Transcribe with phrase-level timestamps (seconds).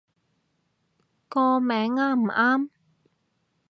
[1.29, 2.69] 個名啱唔啱